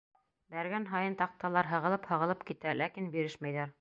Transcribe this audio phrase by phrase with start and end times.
[0.53, 3.69] Бәргән һайын таҡталар һығылып-һығылып китә, ләкин бирешмәйҙәр.